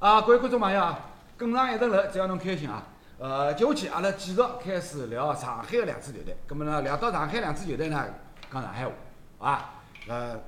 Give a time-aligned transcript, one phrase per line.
[0.00, 0.98] 啊，各位观众朋友啊，
[1.36, 2.82] 跟上一层楼，只要侬开心啊。
[3.18, 6.34] 呃，接下去阿拉继续开始聊上海个两支球队。
[6.46, 8.06] 葛么呢，聊到上海两支球队呢，
[8.50, 8.92] 讲上海话，
[9.36, 9.64] 好伐？
[10.08, 10.40] 呃，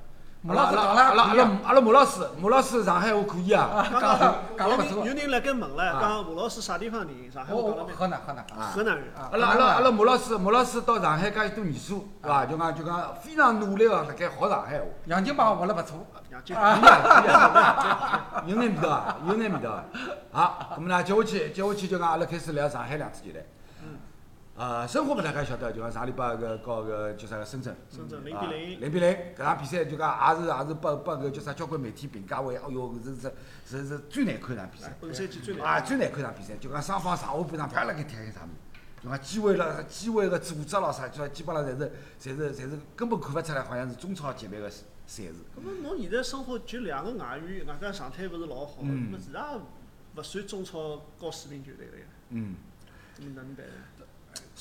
[0.44, 3.86] 马老师讲了阿拉阿拉阿不一样拉阿拉马老师，马老师上海话可以啊。
[3.92, 7.30] 讲了讲了不错有人有人来跟问了，啊讲马老师啥地方人？
[7.30, 7.92] 上海话讲了没？
[7.92, 9.04] 我河南河南啊河南人。
[9.16, 12.44] 啊阿拉阿拉阿拉马老师，马老师到上海介许多年数，对伐？
[12.44, 14.84] 就讲就讲非常努力个辣盖学上海话。
[15.06, 16.78] 杨金帮学了勿错，呀，就可以啊，
[17.22, 19.84] 可以 啊，有眼味道啊，有眼味道啊。
[20.32, 23.46] 好，咁么呢，接下去接下去就讲阿拉开始聊上海两支球队。
[24.56, 24.80] 嗯。
[24.82, 27.74] 呃，申花嘛，大家晓得，就讲上礼拜个告个叫啥个深圳。
[27.90, 28.80] 深圳零啊比零。
[28.80, 33.32] 零比零，搿场比赛就讲也是也是拨拨搿叫啥交关媒体评价为，哦哟，是是
[33.66, 34.94] 是是最难看一场比赛。
[35.00, 35.84] 本赛季最啊，难。
[35.84, 38.48] 最难看一场比赛，就讲双方上下半场啪辣盖踢一场，
[39.02, 41.90] 就讲机会了，机会个组织咯啥，就基本上侪是
[42.20, 45.34] 侪是侪是根本看勿出来，好像是中超级别个赛赛事。
[45.56, 49.54] 咁么侬现在生活就两个外援，外加状态勿是老好，嗯咁么自家
[50.14, 52.56] 勿算中超高水平球队了呀，嗯。
[53.18, 53.72] 咁么哪能办呢？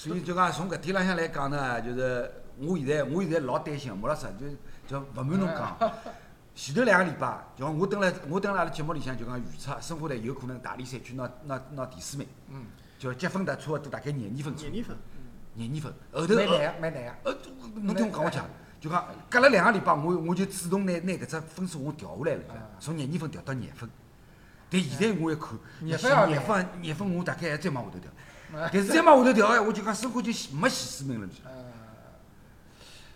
[0.01, 5.77] 所以就讲从搿点浪向来讲呢，就是我现在我现在老担心，莫老师就就勿瞒侬讲，
[6.55, 12.65] 前头两个礼拜，就讲我蹲辣我蹲辣阿拉节目里向就讲预测申花队有可能大连赛区拿拿拿第四名，嗯，
[12.97, 14.97] 就积分的差勿多大概廿二分左右，廿二分，
[15.53, 17.11] 廿二分，后头蛮难呃个蛮难个。
[17.29, 17.37] 呃，
[17.75, 18.45] 侬听我讲我讲，
[18.79, 23.87] 就讲隔了两个礼拜，我我就主动拿拿搿只分数我调下来了啊，从廿二分调到廿分。
[24.67, 25.49] 但现在我一看，
[25.81, 28.11] 廿分要廿分廿分我大概还再往下头调。
[28.59, 31.27] 啊但是再往下头调哎，我就讲申花就没前四名了。
[31.45, 31.51] 呃，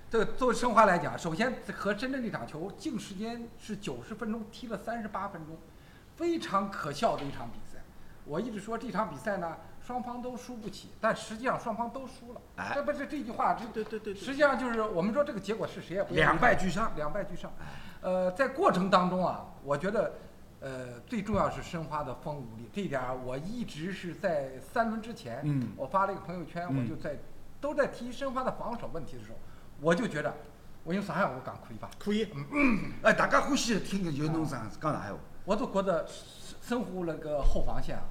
[0.09, 5.57] 这个作为申花来讲，首先和深圳那场球净时间是九十分钟，踢了三十八分钟，
[6.15, 7.83] 非常可笑的一场比赛。
[8.25, 12.41] 我一直说这场比赛呢，双方都输不起，但实际上双方都输了。
[12.55, 14.23] 哎这不是这句话，这对对对对。
[14.23, 17.51] 实际上就是我们说这个结果是谁也不两败俱伤两败俱伤。
[18.01, 20.13] 呃，在过程当中啊，我觉得，
[20.61, 27.19] 呃，最重要是申花的风无力，这一点儿我一直是在三轮之前，嗯我发了一个朋友圈，嗯我就在
[27.61, 29.37] 都在提申花的防守问题的时候，
[29.81, 30.33] 我就觉得，
[30.83, 31.89] 我用上海话讲可以吧？
[31.99, 32.27] 可以，
[33.03, 35.19] 哎，大家欢喜听个就侬上讲上海话。
[35.43, 36.07] 我都觉得
[36.61, 38.03] 申花那个后防线啊，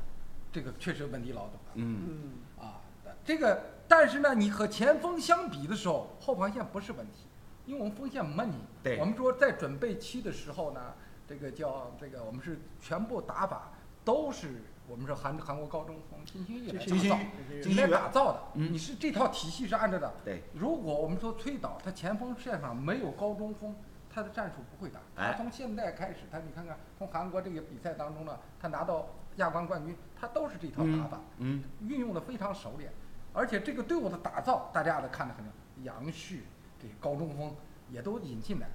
[0.52, 1.52] 这个确实问题老大。
[1.74, 2.80] 嗯，嗯，啊，
[3.24, 7.26] 这个但是呢，你和前锋相比的时候，后防线不是问题，
[7.66, 8.54] 因为我们锋线没你。
[8.82, 10.94] 对我们说在准备期的时候呢，
[11.26, 13.72] 这个叫这个我们是全部打法
[14.04, 18.40] 都是我们是韩韩国高中锋金星玉来金星打造，来打造的。
[18.54, 20.12] 嗯你是这套体系是按照的。
[20.24, 20.42] 对。
[20.52, 23.74] 如果我们说崔导他前锋线上没有高中锋，
[24.12, 25.00] 他的战术不会打。
[25.16, 31.20] 哎他从现在开始，他你看看从韩国这个比赛当中呢，他拿到亚冠冠军，他都是这套打法。
[31.38, 32.92] 嗯，运用的非常熟练，
[33.32, 35.52] 而且这个队伍的打造，大家都看得很清。
[35.82, 36.44] 杨旭
[36.78, 37.54] 这个高中锋
[37.90, 38.68] 也都引进来，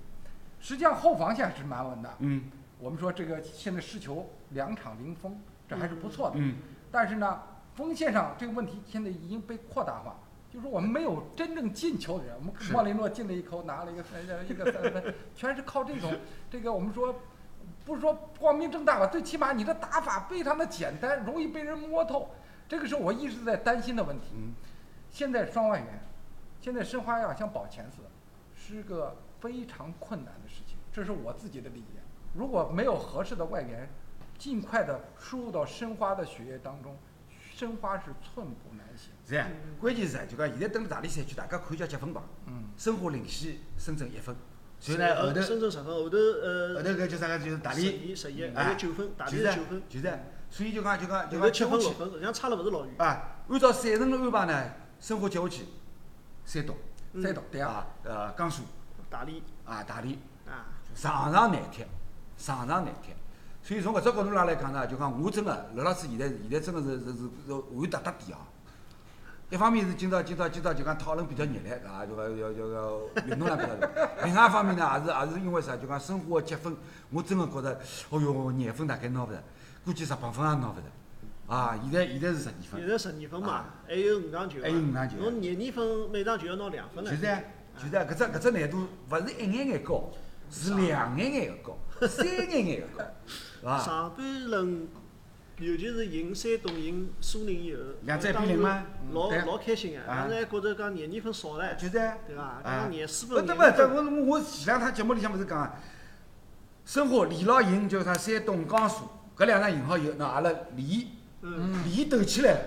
[0.59, 2.09] 实际上后防线还是蛮稳的。
[2.20, 6.36] 嗯我们说这个现在失球两场零封，这还是不错的。
[6.38, 6.56] 嗯
[6.92, 7.42] 但是呢，
[7.75, 10.16] 锋线上这个问题现在已经被扩大化，
[10.52, 12.36] 就是说我们没有真正进球的人。
[12.38, 16.14] 我们是莫雷诺进了一口，拿了一个三 呃一个三分，全是靠这种
[16.50, 17.16] 这个我们说。
[17.86, 22.30] 不是说光明正大吧，最起码你的打法非常的简单，容易被人摸透，
[22.68, 24.28] 这个是我一直在担心的问题。
[24.36, 24.53] 嗯，
[25.09, 26.00] 现在双外援，
[26.62, 28.03] 现在申花要想保前四，
[28.56, 32.00] 是个非常困难的事情，这是我自己的理解。
[32.34, 33.90] 如果没有合适的外援，
[34.38, 36.98] 尽快的输入到申花的血液当中，
[37.54, 39.12] 申花是寸步难行。
[39.26, 39.48] 是啊。
[39.80, 44.36] 关键是啊，就讲现在蹲辣大连赛区，大家看叫积分榜，嗯，申花领先深圳一分，
[44.80, 52.96] 所以呢后头深圳十分，后头呃后呃，头搿叫啥个就是大十连，一十一，哎还有九分，大连是九分，就是啊，所以就讲就讲就后头讲接下去七分六分，实际上差了勿是老远。
[52.98, 55.66] 啊，按照赛程的安排呢，申花接下去，
[56.46, 56.76] 山东
[57.14, 57.22] 嗯。
[57.22, 58.64] 再懂对啊，啊呃江苏
[59.09, 60.20] 大理啊大理。
[60.47, 60.66] 啊，
[60.96, 61.86] 常常难踢，
[62.38, 63.14] 常常难踢。
[63.62, 68.40] 所以从搿只角度上来讲呢，就讲我真个刘老师现在现在真个是是是是汗搭搭底啊。
[69.52, 74.25] 一方面是今朝今朝今朝就讲讨论比较热烈啊，就讲要要要运动量比较大。
[74.25, 75.75] 另外一方面呢，也是也是因为啥？
[75.78, 76.75] 就讲生活个积分，
[77.12, 77.80] 我真个觉着，
[78.10, 79.44] 哦哟，廿分大概拿勿着，
[79.86, 80.81] 估计十八分也拿勿着。
[81.54, 82.89] 啊，现在现在是十二分现。
[82.89, 87.12] 在十二分嘛啊，还有五场球，还有五场球侬廿二分每场球要拿两分了。
[87.12, 87.42] 就是啊，
[87.81, 90.12] 就是啊，搿只搿只难度勿是一眼眼高，
[90.52, 91.78] 是两眼眼个高，
[92.08, 93.78] 三眼眼个高，是伐？
[93.80, 94.88] 上半轮，
[95.60, 102.18] 尤其是赢山东、赢苏宁以后，两只一比零吗老老开心个，啊当时还觉着讲廿二分少了，就是啊。
[102.28, 102.42] 对伐？
[102.44, 105.80] 啊刚刚廿四不分，对不对，我我我前两趟节目里向勿是讲啊，
[106.86, 111.08] 申花连牢赢叫啥山东、江苏搿两场赢好以后，那阿拉连
[111.42, 112.60] 嗯，连斗起来了，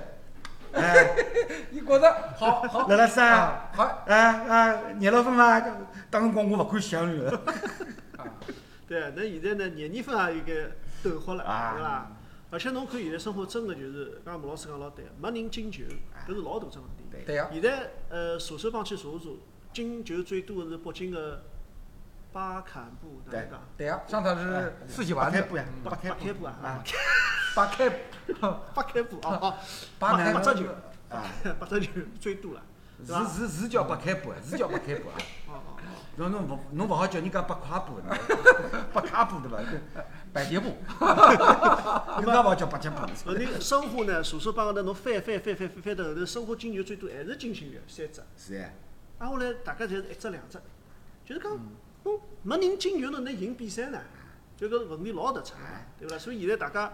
[0.72, 1.14] 哎，
[1.70, 2.88] 你觉着好好。
[2.88, 4.04] 辣辣山啊好。
[4.06, 5.60] 哎哎，廿六分嘛，
[6.10, 7.30] 当辰光我勿敢想了。
[8.18, 8.24] 啊，
[8.88, 10.70] 对，那现在呢，廿二分也有个
[11.02, 11.72] 斗火了，啊。
[11.74, 12.12] 对伐？
[12.50, 15.84] 而且侬看现在生活真的就是，刚刚马老师讲老对，没人进球，
[16.28, 17.04] 搿是老大只问题。
[17.10, 19.30] 对对呀、现在呃，查手帮去查查，
[19.72, 21.44] 进球最多的是北京的
[22.30, 23.62] 巴坎布，哪能讲？
[23.78, 25.42] 对呀、上场是四喜丸子，
[25.82, 26.84] 八开布呀，啊，
[27.54, 27.90] 八开，
[28.74, 29.54] 八开步哦哦，
[29.98, 30.64] 八开八只球，
[31.10, 31.24] 啊，
[31.58, 31.90] 八只球
[32.20, 32.62] 最多了，
[33.06, 35.14] 是是是叫八开步，是叫八开步啊。
[35.48, 35.82] 哦哦哦，
[36.16, 38.00] 侬侬勿侬勿好叫人家八块步，
[38.92, 39.58] 八卡步对伐？
[40.32, 42.96] 百节步，勿好叫八节步。
[43.26, 48.22] 问题申花呢，数数帮高头侬翻翻翻翻翻翻到后头，申花进球最多还是金星月三只。
[48.36, 48.74] 是哎，
[49.18, 50.58] 挨下来大概侪是一只两只，
[51.24, 51.58] 就是讲
[52.04, 53.98] 侬没人进球侬能赢比赛呢？
[54.56, 55.54] 就搿问题老突出，
[55.98, 56.18] 对勿啦？
[56.18, 56.92] 所以现在大家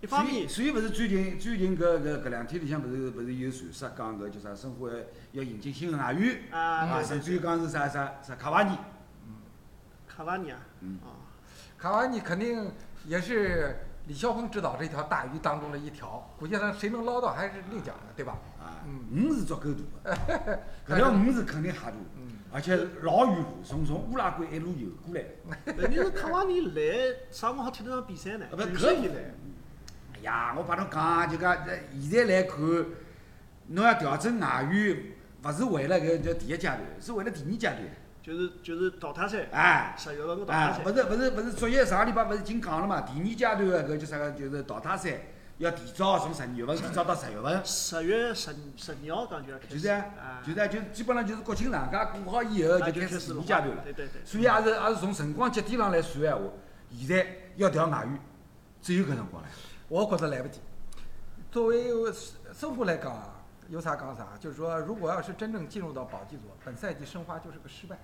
[0.00, 4.88] 一方所以面所以勿是最近最近搿搿搿两天里向勿是勿是有传说讲搿叫啥申花
[5.32, 8.76] 要引进新个外援啊甚至于讲是啥啥啥卡瓦尼，
[10.06, 11.00] 卡瓦尼啊，嗯。
[11.02, 11.18] 啊，
[11.76, 12.70] 卡瓦尼肯定
[13.06, 18.38] 也是李霄鹏指导这条大鱼当中的一条，估计他谁能捞到还是另讲的，对吧？
[18.60, 19.00] 啊，嗯。
[19.12, 19.70] 鱼是足够
[20.04, 22.28] 大的， 搿条鱼是肯定吓大的，嗯。
[22.52, 25.74] 而且老远路，从从乌拉圭一路游过来的。
[25.82, 28.46] 问题是卡瓦尼来啥辰光好踢得上比赛呢？
[28.46, 29.34] 啊不全搿身以来，
[30.20, 32.58] 哎呀，我帮侬讲，就讲呃现在来看，
[33.68, 34.96] 侬要调整外援，
[35.42, 37.78] 勿是为了搿叫第一阶段，是为了第二阶段。
[38.20, 43.00] 就是就是淘汰赛，哎，十月份个淘汰哎，赛勿，是勿是勿是，昨夜上个礼拜勿是已经讲了嘛？
[43.00, 45.20] 第二阶段个搿叫啥个，就是淘汰赛
[45.56, 47.62] 要提早从十二月份提早到十月份。
[47.64, 53.82] 十月十十二号讲就要开始，就是啊啊，就是啊，就基本上就是国庆长假过好以后啊就开始第二阶段了。
[53.82, 56.42] 对对对，所以也是也是从辰光节点上来算闲话，
[56.98, 57.26] 现在
[57.56, 58.20] 要调外援，
[58.82, 59.48] 只有搿辰光了。
[59.88, 60.60] 我觉着来不及。
[61.50, 61.90] 作为
[62.52, 67.98] 申花来讲啊，有啥讲啥，就是说，如果要是真正进入到保级组，本赛季申花就是个失败。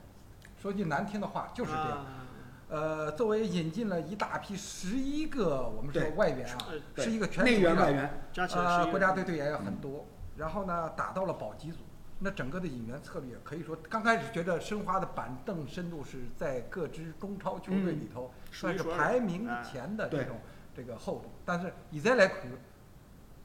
[0.61, 1.91] 说句难听的话，就是这样。
[1.91, 2.27] 啊
[2.67, 6.59] 呃，作为引进了一大批十一个我们说外援啊，
[6.95, 7.51] 对是一个全外
[7.91, 10.07] 援，呃，国家队队员也很多，
[10.39, 11.81] 然后呢，打到了保级组，
[12.19, 20.39] 那整个的引援策略可以说，刚开始觉得申花的板凳深度是在各支中超球队里头、算是排名哎前的这种
[20.75, 22.39] 这个厚度，但是现在来看，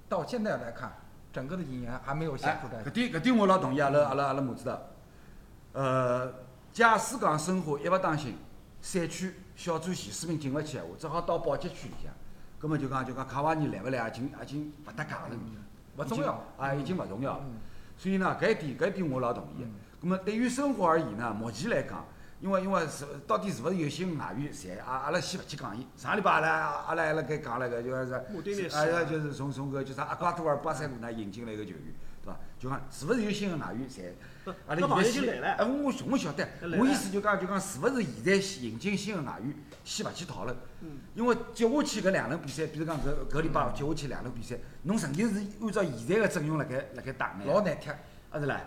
[0.07, 0.91] 到现在来看，
[1.31, 4.81] 整个的引援还没有显哎出来，搿点搿点我老同意阿拉阿拉阿拉马指导。
[5.73, 6.33] 呃，
[6.73, 8.37] 假使讲生活一勿当心，
[8.81, 12.11] 赛区小组前四名进勿去闲话，只好到保级区里向，
[12.57, 15.29] 葛末就讲就讲卡瓦尼来勿来，已经已经勿搭界了，
[15.97, 16.43] 勿重要。
[16.57, 17.43] 啊，已经勿重要了。
[17.45, 17.53] 嗯
[17.99, 19.73] 所以呢，搿一点搿一点我老同意的嗯。
[20.01, 22.05] 咁么对于生活而言呢，目前来讲，
[22.41, 25.86] 因为因为是到底是勿是有新外援，侪阿阿拉先勿去讲伊。
[25.97, 26.50] 上礼拜阿拉
[26.88, 31.81] 阿拉还辣盖讲了个，就是啊，就是从从搿叫啥阿瓜多尔巴塞罗那引进来一个球员，
[32.24, 32.39] 对伐？
[32.57, 36.47] 就讲是勿是有新个外援，侪阿拉现在先哎，我我我晓得
[36.80, 39.53] 我意思就讲就讲是勿是现在引进新个外援，
[39.83, 40.56] 先勿去讨论。
[40.81, 47.89] 嗯因为接下去搿两轮比赛，比如讲搿搿礼拜接下去两轮比赛，侬曾经是按照现在个阵容辣盖辣盖打呢，老难踢。
[48.31, 48.62] 阿是啦。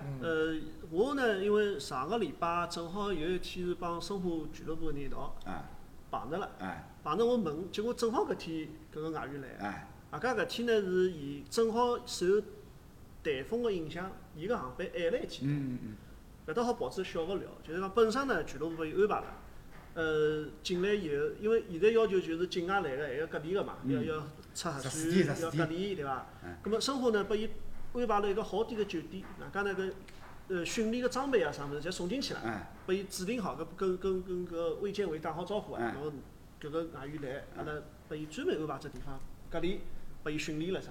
[0.92, 5.64] 我呢，因为上个礼拜正好有一天是帮申花俱乐部的人一道啊。
[6.10, 12.26] 碰着了，哎碰着我问，结果正好搿天搿个外援来，哎外加搿天呢是伊正好受
[13.24, 15.50] 台风个影响，伊个航班晚了一天。
[15.50, 15.96] 嗯嗯
[16.46, 19.24] 搿搭好保持小个聊，就是讲本身呢俱乐部拨伊安排了，
[19.94, 23.94] 呃，进来以后，因为现在要求就是境外来个还要隔离个嘛，嗯。
[24.06, 26.54] 要要测核酸要隔离，对伐嗯？
[26.62, 27.48] 葛末申花呢，拨伊
[27.94, 29.90] 安排了一个好点个酒店，外加呢搿
[30.48, 36.12] 呃训练个装备啊啥物事侪送进去了嗯，，哎拨伊指定好，搿跟跟跟搿卫健委打好招呼啊，嗯然后
[36.60, 39.18] 搿个外援来，阿拉拨伊专门安排只地方
[39.50, 39.80] 隔离，
[40.22, 40.90] 拨伊训练了啥。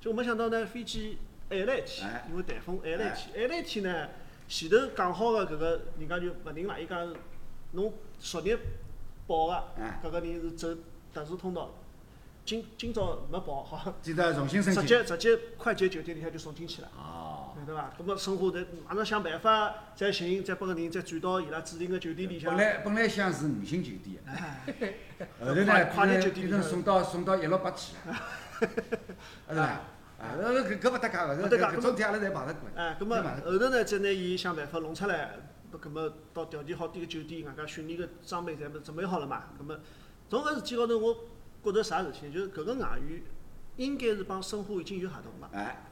[0.00, 1.18] 结果没想到呢，飞机
[1.50, 4.08] 晚了一天哎，因为台风晚了一天，晚了一天呢，
[4.48, 7.14] 前头讲好个搿个人家就勿定了，伊讲
[7.72, 8.58] 侬昨日
[9.26, 10.68] 报个哎搿个人是走
[11.14, 11.72] 特殊通道，
[12.44, 14.88] 今今朝没报好，记得重新申请直。
[14.88, 16.88] 接直接快捷酒店里向就送进去了。
[16.96, 17.92] 哦，对伐？
[17.96, 22.64] 咁么申花再马上想办法再寻，再拨个人再转到伊拉指定个酒店里向本。
[22.64, 24.94] 来本来想是五星酒店，哎，
[25.40, 27.94] 后头呢快快点变酒店变成送到送到一六八去
[29.48, 29.80] 是吧？
[30.18, 32.68] 啊，搿搿搿勿搭界个，搿搿搿种天阿拉侪碰着过。
[32.74, 35.30] 哎，搿么后头呢，再拿伊想办法弄出来，
[35.70, 39.44] 不，咁么到条件好点个酒店，外加训练个装备侪么准备好了嘛？
[39.60, 39.78] 搿么
[40.28, 41.16] 从搿事体高头，我
[41.62, 42.32] 觉着啥事体？
[42.32, 43.22] 就是搿个外援
[43.76, 45.82] 应该是帮申花已经有合同了，哎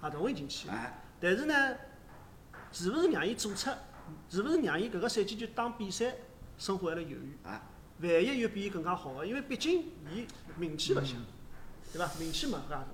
[0.00, 0.78] 合同已经签了。
[0.78, 1.76] 哎，但是呢，
[2.72, 3.76] 是勿是让伊注册？
[4.28, 6.14] 是勿是让伊搿个赛季就打比赛？
[6.58, 7.36] 申花还辣犹豫。
[7.44, 7.62] 啊，
[8.00, 10.26] 万一有比伊更加好个，因为毕竟伊
[10.56, 11.16] 名气勿响，
[11.92, 12.10] 对伐？
[12.18, 12.84] 名气没介大，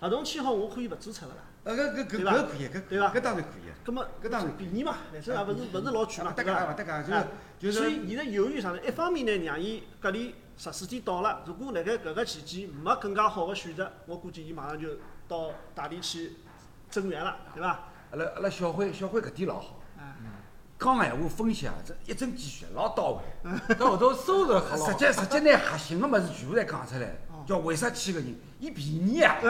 [0.00, 1.38] 合同签好我可以勿注册个啦。
[1.64, 3.62] 呃搿搿搿搿可以，搿对吧搿当然可以。
[3.84, 6.60] 葛末搿当然便宜嘛，反正也勿是勿是老贵嘛，对伐？
[6.60, 7.28] 界勿搭界，哎
[7.58, 8.78] 就是就是所以现在犹豫啥呢？
[8.84, 14.88] 一方面呢，让伊隔离十四天到了，如果辣盖搿个期间没更加好个选择，我估计伊马上就
[15.26, 16.36] 到大理去
[16.90, 17.80] 增援了，对伐？
[18.12, 20.14] 阿拉阿拉小辉小辉搿点老好，哎，
[20.78, 23.22] 讲闲话分析啊，这一针见血，老到位。
[23.74, 27.16] 到后头收入好实际实际拿核心个物事全部侪讲出来，
[27.46, 29.36] 叫为啥去个人，伊便宜啊！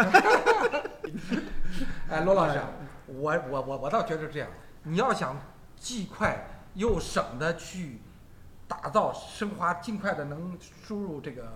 [2.08, 2.60] 哎，罗老师，
[3.06, 4.48] 我我我我倒觉得这样，
[4.84, 5.36] 你要想
[5.76, 8.00] 既快又省得去
[8.72, 11.46] 打造申花，尽快的能输入这个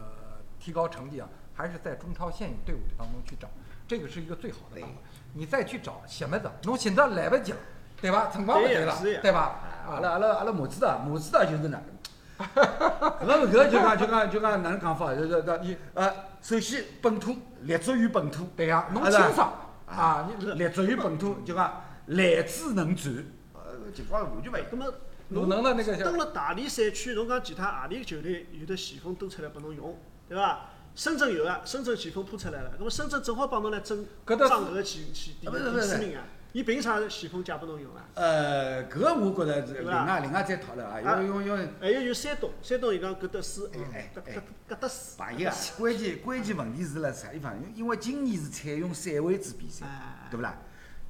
[0.60, 3.48] 提高成绩啊，还是在中超现有队伍当中去找，
[3.88, 4.96] 这个是一个最好的办法。
[5.32, 7.58] 你再去找写么子，侬现在来不及了，
[8.02, 8.28] 对吧？
[8.30, 9.60] 辰光不对了，对吧？
[9.88, 11.96] 阿拉阿拉阿拉马指导，马指导就是哪能？
[12.38, 15.14] 搿个搿个就讲就讲就讲哪能讲法？
[15.14, 19.52] 就是讲你呃，首先本土立足于本土，对呀，侬清爽
[19.86, 24.92] 啊，你立足于本土，就讲来之能转，呃，情况完全勿一样。
[25.30, 30.70] 鲁能的那个叫登了大连赛区，侬讲其他何里球队有的前锋都出来拨侬用，对伐？
[30.94, 36.24] 深圳有啊，深圳前锋铺出来了，那么深圳正好帮侬来争搿个前前第第四名啊！
[36.54, 38.08] 伊凭啥前锋借拨侬用啊？
[38.14, 47.54] 呃，搿个我觉着是另外另外再讨论啊，因为因为因为还有就山东，山东伊讲搿搭输，哎搿哎搿搿搭输，朋友啊，关键关键问题是辣啥地方？
[47.60, 50.56] 因因为今年是采用赛会制比赛哎，对勿啦？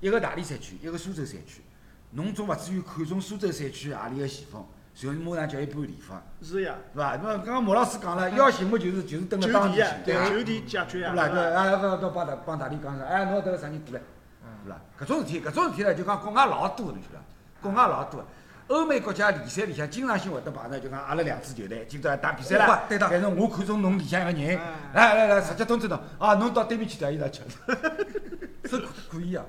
[0.01, 1.63] 一个大连赛区，一个苏州赛区，
[2.11, 4.65] 侬总勿至于看中苏州赛区何里个前锋，
[5.01, 7.17] 然后马上叫伊搬地方，是呀，是伐？
[7.23, 10.31] 那刚刚马老师讲了， 要寻么就是就是蹲就辣当地去，，对伐？
[10.31, 11.29] 就地解决呀，对伐？
[11.29, 14.01] 对啊，搿搿帮大帮大理讲说，哎，侬迭个啥人过来，
[14.65, 14.81] 对伐？
[14.99, 17.25] 搿种事体，搿种事体呢，就讲国外老多，侬晓得伐？
[17.61, 18.25] 国外老多。
[18.69, 24.59] 欧美国家联赛里向经常性会得碰着，就讲阿拉两支球队今朝要打比赛了，对的但是我看中侬里向一个人，
[24.93, 27.43] 哎来来来，直接通知侬，啊，侬到对面去调伊拉去。
[28.67, 29.45] 是可可以啊。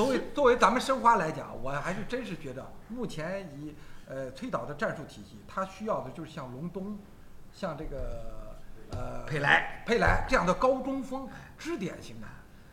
[0.00, 3.76] 作为作为咱们申花来讲，我还是真是觉得，目前以
[4.08, 6.98] 呃崔导的战术体系，他需要的就是像隆东，
[7.52, 8.56] 像这个
[8.92, 11.28] 呃佩莱，佩莱这样的高中锋
[11.58, 12.26] 支点型的。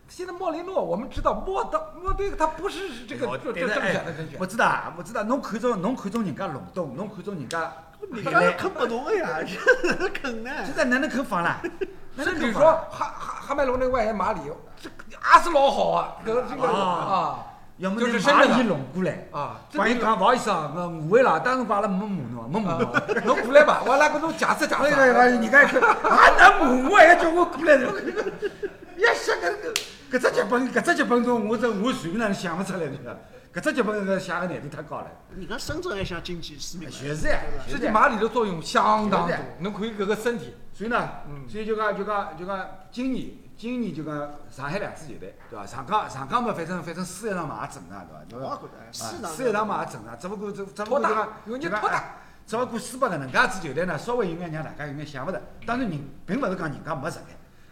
[0.08, 7.74] 现在莫雷诺，我们知道莫德莫队他不是这个这这正选的人选我，知道，我知道，侬看中侬看中人家隆东，侬看中人家
[8.10, 9.40] 人家是坑拨侬个呀，
[10.24, 10.50] 坑呢？
[10.64, 11.60] 现在哪能肯放啦？
[12.16, 12.62] 哪能甚至说？
[12.90, 14.40] 哈哈哈麦隆那个外援马里，
[14.82, 17.44] 这个也是老好啊，这个这个啊
[17.78, 19.28] 要么就是拿马伊深圳的弄过来。
[19.32, 22.92] 啊，这个帮伊讲，勿好意思啊，我误会了，当时把阿拉没骂侬，没骂侬。
[22.92, 24.86] 啊，侬过来吧，我来搿种假设假设。
[24.86, 27.76] 哎呀，人家一看，啊，能骂我还叫我过来？
[28.98, 29.74] 呀，想搿个
[30.10, 33.20] 搿只剧本，搿只剧本中，我这我随便哪能想勿出来的。
[33.54, 35.08] 搿只剧本搿写个难度太高了。
[35.36, 37.92] 人家深圳还想经济市民，确实呀，实际确实呀。
[37.92, 44.14] 马里的作用相当是的大，侬看搿个身体，所以呢，嗯所以就讲就讲就讲，今年今年就讲
[44.48, 45.66] 上海两支球队，对伐？
[45.66, 48.46] 上港上港嘛，反正反正输一场嘛也正常，对伐？
[48.46, 52.16] 我也觉得啊输一场嘛也正常，只不过只只不过拖大就讲有人就讲拖大哎
[52.46, 55.42] 只不过输拨搿能介一支球队呢，稍微有眼让大家有眼想勿着。
[55.66, 57.26] 当然人并勿是讲人家没实力，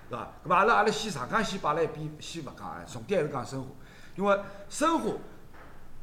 [0.10, 0.28] 对伐？
[0.44, 3.68] 搿么阿拉阿拉先上港先摆辣一边，先勿讲啊，重点还是讲申花，
[4.16, 5.12] 因为申花，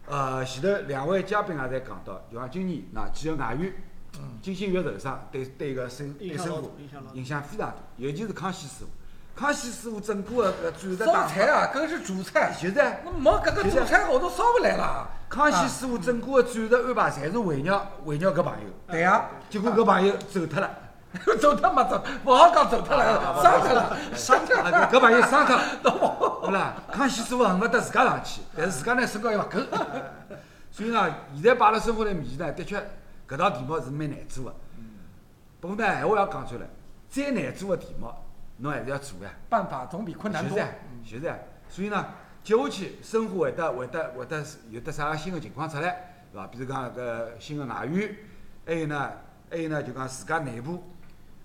[0.07, 3.75] 呃，前头两位嘉宾也侪讲到，就讲今年那几个外援，
[4.43, 8.87] 金星月受伤，对对个申对影响申花老大影响非常大，尤其是康熙师傅，
[9.41, 12.75] 康熙师傅整个个搿战术烧打菜啊，搿是主菜，就是
[13.19, 15.09] 没搿个主菜后头烧不来了。
[15.29, 18.69] 康熙师傅整个个战术安排，侪是围绕围绕搿朋友。
[18.89, 20.71] 对呀，结果搿朋友走脱了，
[21.41, 26.75] 走脱没走，勿好讲走脱了，伤脱了，伤脱了搿朋友伤脱了，对勿啦？
[26.93, 29.61] 康熙师傅恨勿得自家上去，但是自家呢身高又勿够，
[30.71, 32.77] 所以呢，现在摆辣申花来面前呢，的确
[33.29, 34.55] 搿道题目是蛮难做个。
[35.61, 36.67] 不过呢，闲话要讲出来，
[37.09, 38.13] 再难做个题目，
[38.59, 39.31] 侬还是要做呀。
[39.49, 40.61] 办法总比困难多就是。
[40.61, 40.69] 呀，
[41.05, 41.39] 就是呀。
[41.69, 42.07] 所以呢，
[42.43, 46.47] 接下去申花会得会得会得有得啥新个情况出来，对伐？
[46.49, 48.17] 比如讲搿新个外援，
[48.67, 49.13] 还有呢，
[49.51, 50.83] 还有呢，就讲自家内部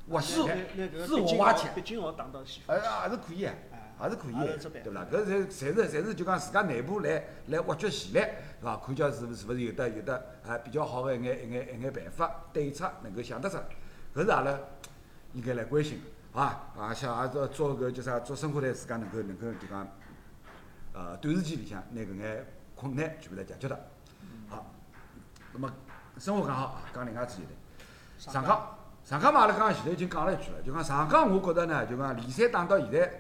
[0.08, 3.54] 挖自掘，那那个自我挖潜毕竟要打到前哎，也是可以的，
[4.02, 5.08] 也是可以的也是只，办对勿啦？
[5.12, 8.78] 搿侪侪是侪是就讲自家内部来来挖掘潜力，对伐？
[8.78, 13.58] 看叫是勿是勿是有得有得啊比较好个一眼一眼一眼办法对策能够想得出，
[14.16, 14.58] 搿是阿拉
[15.34, 16.02] 应该来关心
[16.32, 19.88] 好伐啊，且也做做搿叫啥做生活队自家能够能够就讲。
[20.94, 23.78] 呃，短时间里向拿搿眼困难全部来解决脱。
[24.50, 24.66] 好，
[25.54, 25.72] 那么
[26.18, 27.50] 生活讲好啊，讲另外一支球队，
[28.18, 28.76] 上港。
[29.04, 33.12] 上港嘛，阿拉刚刚前头已经讲了一句了，就讲上港，我觉着呢，就讲联赛打到现在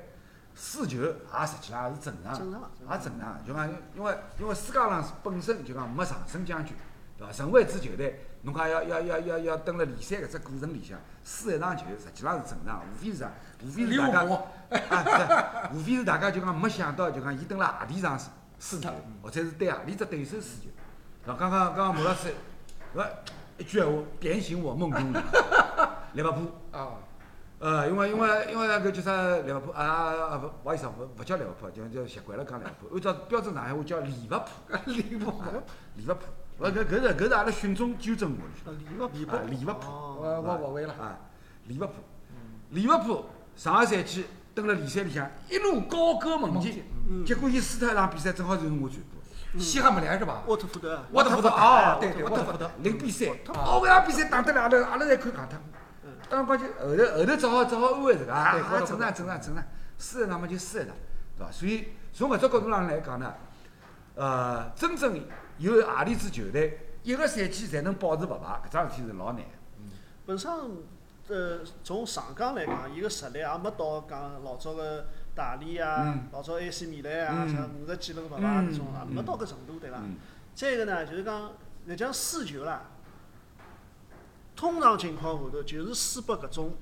[0.60, 3.42] 输球也实际上也是正常也正常的。
[3.46, 6.76] 就讲因为因为世界上本身就讲没上升将军，
[7.16, 7.34] 对伐？
[7.38, 13.32] 任何一支球队，侬讲要要要要要蹲辣联赛搿只过程里向输一场球，实际上是正常的，无非是啥？
[13.64, 14.20] 无非是大家
[14.90, 18.20] 啊，是，无非是大家就讲没想到，就讲伊蹲辣何里场
[18.60, 18.90] 输球，
[19.22, 20.70] 或者是对何里只对手输球。
[21.32, 22.34] 啊，刚刚刚刚马老师，
[22.96, 23.06] 搿
[23.60, 25.24] 一句闲话点醒我梦中人。
[26.14, 26.52] 利物浦。
[26.76, 26.94] 啊，
[27.60, 32.96] 呃，因为因为因为搿叫啥利物浦啊啊啊不，不好意思啊，勿勿叫利物浦，就就习惯了讲利物浦。
[32.96, 34.46] 按照标准上海话叫利物浦，
[34.92, 35.44] 利物浦，
[35.96, 36.20] 利物浦。
[36.60, 38.74] 勿搿搿是搿是阿拉训中纠正我啊，的。
[38.74, 39.88] 利物浦，啊利物浦。
[39.88, 41.18] 哦我我我为了，啊，
[41.66, 41.94] 利物浦，
[42.70, 47.26] 利物浦上个赛季蹲辣联赛里向一路高歌猛进，嗯。
[47.26, 49.60] 结果伊输脱一场比赛，正好就是我转播。
[49.60, 50.44] 西汉姆联是吧？
[50.46, 55.74] 沃特福德，沃特福德啊，对对沃特福德沃特福德零比三，啊哦，搿场比赛打得来，阿拉阿拉侪看戆脱嗯。
[56.30, 58.54] 当光就后头后头只好只好安慰自家，啊
[58.86, 59.64] 正常正常正常，
[59.98, 60.90] 输一场嘛就输一场，
[61.38, 61.52] 对伐？
[61.52, 63.34] 所以从搿只角度上来讲呢，
[64.16, 65.22] 呃，真正
[65.58, 69.44] 有何里支球队一个赛季才能保持勿败，搿桩事体是老难的。
[70.26, 70.52] 本身
[71.30, 79.98] 呃，从上港来讲，伊个实力也没到讲老早个大连啊嗯，老早 AC 米兰啊，嗯像五十几轮勿败嗯搿种啊，嗯没到搿程度，对伐？
[80.02, 80.16] 嗯
[80.56, 81.52] 再一个呢，就是讲，
[81.86, 82.82] 你讲输球啦，
[84.58, 86.76] 通常情况下头就是输拨搿种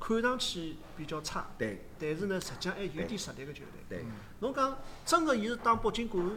[0.00, 3.84] 看上去比较差，对但是呢，实际上还有点实力个球队。
[3.88, 4.04] 对，
[4.40, 6.30] 侬讲真个，伊是打北京国安，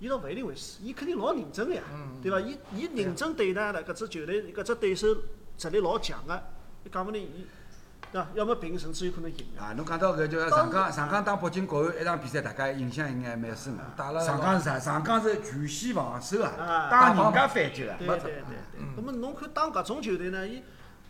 [0.00, 2.40] 伊倒勿一定会输，伊肯定老认真个呀，嗯对伐？
[2.40, 5.14] 伊伊认真对待了搿只球队，搿只对手
[5.58, 6.42] 实力老强个，
[6.82, 7.46] 你讲勿定伊，
[8.12, 8.28] 对伐？
[8.34, 9.46] 要么平，甚至有可能赢。
[9.58, 13.82] 啊，侬讲到搿叫上港，上港打北京国安一场比赛，大家印象应该蛮深个。
[13.96, 14.78] 打了上港是啥？
[14.78, 17.96] 上港是全线防守啊，啊打人家反击啊。
[17.98, 18.56] 对对对对。
[18.78, 20.62] 嗯那么侬看打搿种球队呢，伊，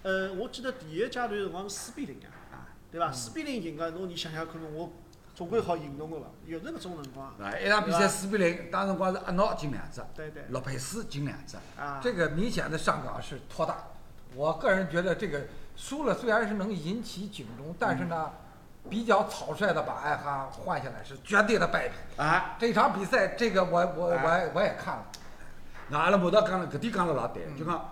[0.03, 2.17] 呃，我记得第一阶段辰光是四比零
[2.53, 3.11] 啊，对伐？
[3.11, 4.93] 四比零赢个，侬你想想看，我
[5.35, 6.27] 总归好赢侬个伐？
[6.47, 7.35] 有是搿种辰光啊。
[7.43, 10.45] 啊，一场比赛四比零，当辰光是阿诺进两只，对对。
[10.51, 11.57] 洛佩斯进两只。
[11.77, 11.99] 啊。
[12.01, 13.79] 这个明显的上港是拖大。
[14.35, 15.41] 我个人觉得这个
[15.77, 18.31] 输了虽然是能引起警钟，但是呢，
[18.89, 21.95] 比较草率的把艾哈换下来是绝对的败笔。
[22.17, 25.07] 啊，这场比赛，这个我我我我也看了，
[25.89, 27.91] 那阿拉毛导讲了，搿点讲了老对，就讲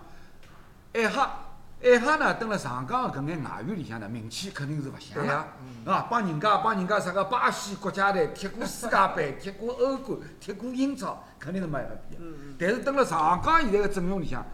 [0.93, 1.39] 艾哈，
[1.81, 12.21] 艾哈呢，蹲辣上港搿眼外援里向呢，名气肯定是勿响个，啊，帮人家帮人家啥个巴西国家队踢过世界杯， 踢过欧冠，踢过英超，肯定是没办法比个。
[12.59, 14.45] 但是蹲辣上港现在个阵容里向，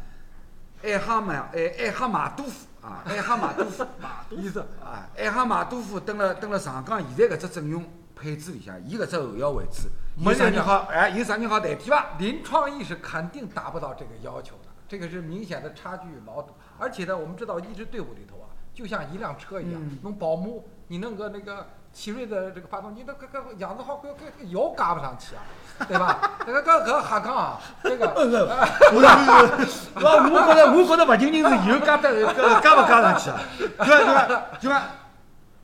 [0.83, 7.83] 艾哈马艾艾哈马多夫啊，艾哈马杜夫，马杜 夫啊，艾哈马杜夫登了登了上港现在搿只阵容
[8.15, 10.87] 配置里向，伊搿只后腰位置，没啥人好？
[10.89, 12.15] 哎，有啥人好代替伐？
[12.17, 16.53] 临创意是肯定达不到这个要求的，这个是明显的差距老大。
[16.79, 25.41] 而且呢，我们知道一支队伍里头啊，就像一辆车一样嗯，弄保姆，你弄个那个奇瑞的这个发动机，那个个样子好，个个个油嘎不上去啊，
[25.87, 26.19] 对吧？
[26.45, 28.45] 这个个个瞎讲啊，这个不是，
[28.91, 28.99] 不
[29.65, 34.83] 是，我我觉得我觉得不仅仅是油加得搿加不加上去啊，就讲就讲就讲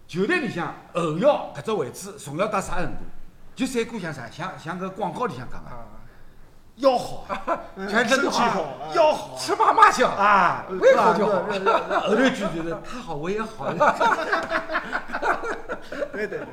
[0.07, 3.03] 球队里向后腰搿只位置重要到啥程度？
[3.55, 5.69] 就赛过像啥，像像搿广告里向讲的，
[6.73, 7.25] 啊，腰好，
[7.87, 11.43] 全身都好腰好吃嘛嘛香，啊，胃口 就好。
[12.01, 13.71] 后头一句就是他好我也好，
[16.11, 16.47] 对对对。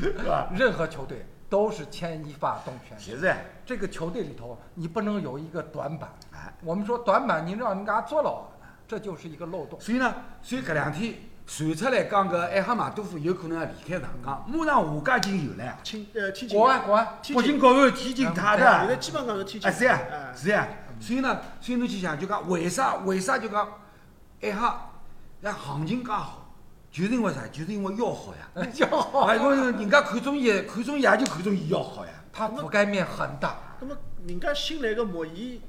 [0.00, 0.48] 是吧？
[0.52, 3.14] 任何球队都是牵一发动全身。
[3.14, 6.10] 其实，这个球队里头，你不能有一个短板。
[6.32, 8.48] 哎，我们说短板，你让人家做了，
[8.88, 9.78] 这就是一个漏洞。
[9.80, 11.14] 所以呢，所以这两天
[11.54, 15.78] 传出来讲搿艾哈马多夫有可能要离开上港，马上下家进有了。
[15.84, 19.70] 青呃天津国安，国安，天津北京国安、天津泰对啊的现在，基本上是天津。
[19.70, 20.68] 啊是呀哎，是呀。
[20.98, 23.68] 所以呢，所以侬去想，就讲为啥为啥就讲
[24.40, 24.92] 艾哈
[25.40, 26.54] 那行情介好，
[26.90, 27.40] 就是因为啥？
[27.52, 28.66] 就是因为腰好呀。
[28.76, 32.12] 腰好人家看中伊，看中伊也就看中伊腰好呀。
[32.32, 33.58] 它覆盖面很大。
[33.78, 33.94] 那么
[34.26, 35.60] 人家新来个莫言，也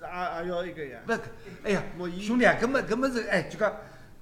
[0.00, 0.98] 也要一个呀。
[1.06, 1.12] 不，
[1.62, 3.72] 哎呀莫，言兄弟啊，搿么搿么是哎，就讲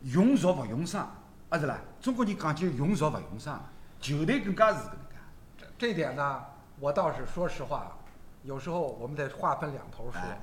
[0.02, 1.00] 用熟勿用生，
[1.48, 1.78] 啊是啦。
[2.00, 3.58] 中国人讲究用熟勿用生，
[4.00, 5.16] 球队更加是搿能介。
[5.56, 6.44] 这这点呢，
[6.78, 7.96] 我倒是说实话，
[8.42, 10.20] 有时候我们得划分两头说。
[10.20, 10.40] 哎。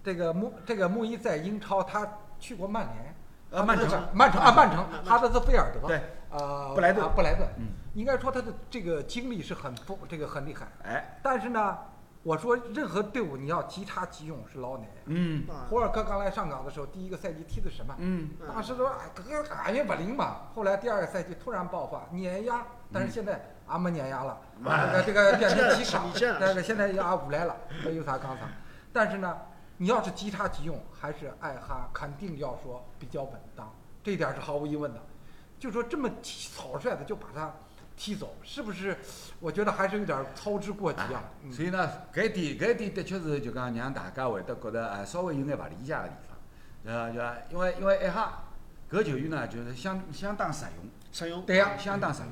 [0.00, 2.08] 这个穆这个穆伊在英超，他
[2.38, 3.14] 去过曼联，
[3.50, 4.08] 呃曼城。
[4.14, 4.86] 曼城啊，曼城。
[5.04, 7.04] 哈德斯菲尔德，对，呃，布莱顿。
[7.04, 7.66] 啊布莱顿，嗯。
[7.94, 10.66] 应该说他的这个经历是很丰，这个很厉害。
[10.84, 11.76] 哎，但是呢，
[12.22, 14.86] 我说任何队伍你要即插即用是老难。
[15.06, 17.94] 嗯啊胡尔克刚来上港的时候，第一个赛季踢的什么？
[17.98, 20.48] 嗯，当时说哎，这个俺也不灵嘛。
[20.54, 28.42] 后来第二个赛季突然爆发碾压，但是现在俺没碾压了，哎这个这个 变成七卡你见了，但是现在也俺五来了，这有啥刚才？
[28.92, 29.38] 但是呢，
[29.76, 35.00] 你要是即插即用，还是艾哈肯定要说比较稳当，这一点是毫无疑问的。
[35.58, 37.52] 就说这么草率的就把他
[37.98, 38.96] 踢走，是不是？
[39.40, 41.24] 我觉得还是有点操之过急啊。
[41.42, 46.36] 嗯所以呢，搿一点搿一点的确是就讲让大家会得觉得呃稍微有眼勿理解个地方，
[46.84, 47.20] 呃就
[47.54, 48.44] 因为因为一哈
[48.90, 50.88] 搿球员呢就是相相当实用。
[51.10, 51.44] 实用。
[51.44, 52.30] 对呀相当实用。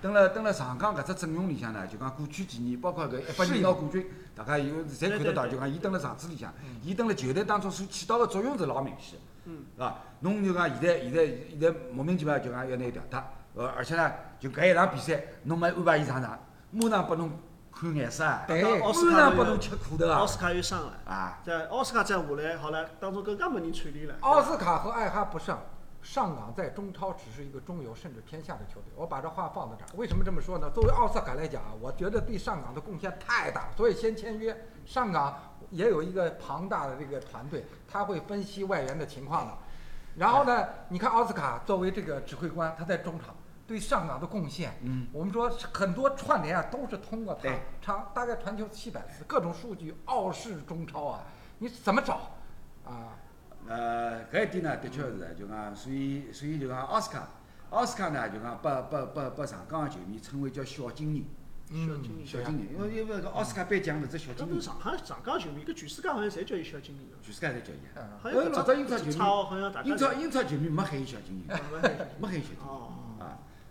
[0.00, 6.54] 蹲辣蹲辣上港搿只阵容里向呢，就讲过去几年，包括搿一八年拿冠军，大家有侪看得到，就讲伊蹲辣场子里向，
[6.84, 9.24] 伊蹲辣球队当中所起到个作用是老明显的。
[9.46, 9.98] 嗯，是伐？
[10.20, 13.20] 侬就讲现在现在现在莫名其妙就讲要拿伊调脱，
[13.54, 16.38] 呃，而且呢，就搿一场比赛，侬没安排伊上场，
[16.70, 17.30] 马上拨侬
[17.72, 24.14] 看颜色啊，对马上拨侬吃苦头啊，奥斯卡又伤了，啊，在奥斯卡再下来，好了，当中更加没人处理了。
[24.20, 25.60] 奥斯卡和艾哈不上，
[26.02, 28.92] 上港在中超只是一个中游甚至偏下的球队。
[28.94, 30.70] 我把这话放在这儿，为什么这么说呢？
[30.74, 34.56] 作为奥斯卡来讲啊，我觉得对上港的贡献太大，所以先签约。
[34.84, 35.36] 上港
[35.70, 39.52] 也有一个庞大的这个团队，他会分析外援的情况的。
[40.16, 43.36] 然后呢，你看奥斯卡作为这个指挥官，他在中场
[43.68, 51.24] 对上港的贡献，嗯，我们说很多串联啊都是通过他对，长大概传球七百次，各种数据，傲视中超啊，
[51.58, 52.30] 你怎么找
[52.86, 53.12] 啊？
[53.68, 57.28] 呃，搿一点呢，的确是的，就讲，所以所以就讲奥斯卡，
[57.68, 61.24] 奥斯卡呢就讲把把把把上港个球迷称为叫小金人，
[61.70, 67.16] 嗯金人小金人，因为因为搿奥斯卡颁奖是只小金人这不是，上海上港球迷，搿全世界好像侪叫伊小金人的。
[67.20, 67.80] 全世界侪叫伊。
[67.96, 71.60] 嗯好像呃，老早英超球迷，英超英超球迷没喊伊小金人，
[72.18, 73.07] 没喊伊小金人。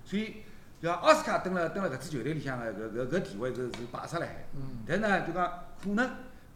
[0.08, 0.36] 所以
[0.82, 4.34] 就讲奥斯卡登了登了搿支球队里向个搿搿搿地位是是摆出来海。
[4.56, 5.52] 嗯但呢，就讲
[5.84, 6.10] 可能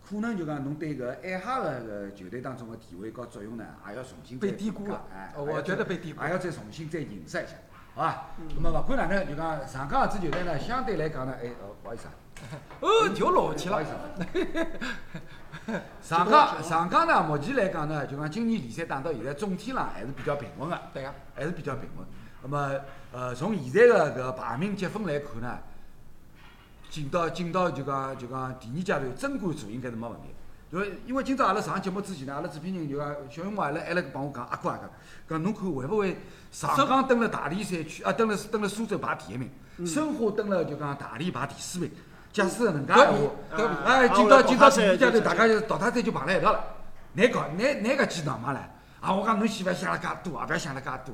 [0.10, 7.48] 可能就讲侬对搿艾哈个搿球队当中个地位和作用呢，也要重新被低估了哎，呃我觉得被低估也要再重新再认识一下，
[7.94, 8.26] 好伐？
[8.40, 12.14] 嗯那么勿管哪能，就讲上港搿支球队呢，相对来讲呢，哎，哦，不好意思啊。
[12.80, 13.86] 哦，就漏气了不好意。
[13.86, 15.82] 思啊。
[16.02, 20.80] 上港上港呢，目前来讲呢，就讲今年联赛打到现在，总体上还是比较平稳个。
[20.94, 22.08] 对呀、还是比较平稳。
[22.44, 22.80] 那么，
[23.12, 25.58] 呃，从现在个搿个排名积分来看呢，
[26.90, 30.28] 进到进到就讲就讲第二阶段争冠组应该是没问题。
[30.72, 34.90] 因为因为今朝阿拉上节目之前呢，阿拉制片人就讲小熊猫阿拉还辣帮我讲，阿哥阿哥，
[35.30, 36.18] 讲侬看会勿会
[36.52, 39.50] 上港登了大连赛区啊，登了登了苏州排第一名，
[39.86, 41.92] 申花登了就讲大连排第四名。
[42.32, 46.64] 假使搿能介闲话，哎，啊进到进到淘汰赛第二阶段，大家就淘汰赛就碰辣一道了。
[47.12, 48.58] 难搞，难难搿记闹嘛唻。
[49.02, 51.14] 啊，我讲侬先勿要想了介多，也勿要想了介多。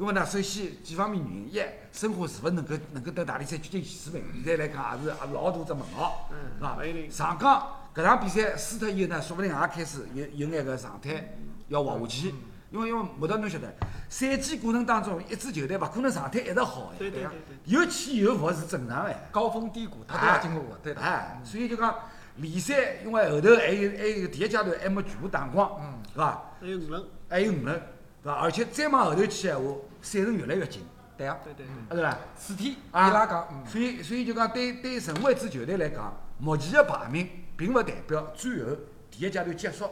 [0.00, 4.24] 因为呢，首先几方面原因，一，申花是勿是能够能够到大连赛区进前四名？
[4.42, 6.92] 现在来讲也是也是老大只问号，嗯是伐勿一？
[6.94, 11.36] 定上港搿场比赛输脱以后呢，说不定也开始有有眼个状态
[11.68, 12.34] 要滑下去。
[12.70, 13.70] 因为因为木头侬晓得，
[14.08, 19.28] 赛季过程当中，一支球队勿可能状态一直好的，对对对对，有起有伏是正常哎。
[19.30, 21.00] 高峰低谷他都要经过过，对的。
[21.02, 21.94] 哎，所以就讲
[22.36, 26.42] 联赛，因为后头还有还有第一阶段还没全部打光，嗯是伐？
[26.58, 27.82] 还有五轮，还有五轮，
[28.22, 28.38] 对伐？
[28.40, 29.62] 而且再往后头去闲话，
[30.02, 30.82] 赛程越来越紧，
[31.16, 32.18] 对呀、对对对，啊对伐？
[32.36, 38.70] 四天伊啊拉讲，嗯，所以所以就讲对对任何一支球队来讲，目前的排名并勿代表最后
[39.10, 39.90] 第一阶段结束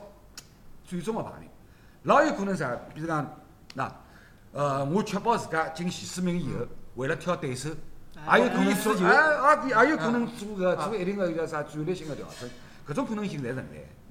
[0.85, 1.49] 最终的排名，
[2.05, 2.75] 老有可能啥？
[2.95, 3.39] 比如讲，
[3.75, 3.93] 那
[4.53, 7.69] 呃，我确保自家进前四名以后，为了挑对手，
[8.33, 9.03] 也有可能做，也，
[9.69, 12.49] 也也有可能做个做一定的叫啥战略性的调整，
[12.89, 13.63] 搿种可能性侪存在。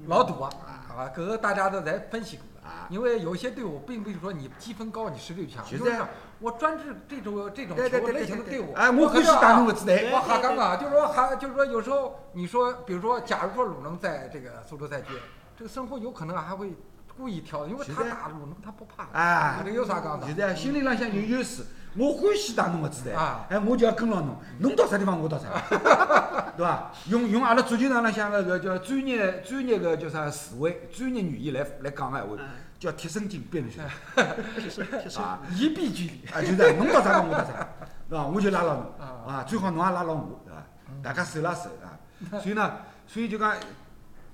[0.06, 6.02] 老大啊，啊，搿个大家都在分析啊因为有一些队伍并不是说你积分高你实力强，就是
[6.40, 15.10] 我专治这种这种球对对对对类型的队伍，哎，我欢喜打侬个子弹，我好刚刚就是说还就是说有时候你说，比如说，假如说鲁能在这个苏州赛区，
[15.56, 16.74] 这个申花有可能还会
[17.16, 20.36] 故意挑，因为他打鲁能他不怕，啊这个有啥讲的现？
[20.36, 21.64] 在心理浪向有优势，
[21.96, 25.50] 我欢喜打侬个子弹啊，哎，我就要跟牢侬，侬到啥地方我到啥，
[26.58, 26.92] 对伐？
[27.10, 32.46] 用用阿拉足球场浪向个搿叫专业专业个叫啥词汇、专业语言来来讲个闲话，哎，
[32.80, 34.24] 叫贴身警备，侬晓得伐？
[34.60, 37.70] 贴身贴身，啊一臂距离，啊，就是侬到啥地方我到啥，
[38.10, 38.26] 对伐？
[38.28, 40.64] 我就拉牢侬，啊啊，最好侬也拉牢我，对伐？
[41.04, 41.96] 大家手拉手啊，
[42.42, 43.56] 所以呢，所以就讲。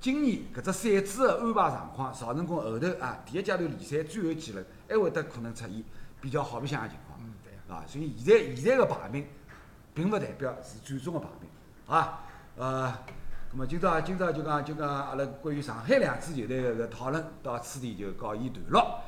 [0.03, 5.81] 今年搿只赛制个安排状况，造成功后头啊，第一阶段联赛最后几轮还会得可能出现
[6.19, 7.17] 比较好白相个情况。
[7.23, 7.73] 嗯，对。
[7.73, 9.25] 啊，所以现在现在个排名，
[9.93, 11.42] 并勿代表是最终个排名，
[11.87, 12.21] 啊，
[12.55, 12.93] 呃，
[13.51, 19.01] 那么今朝今朝就讲就讲阿拉关于上海两支球队个讨论到此地就告一段落。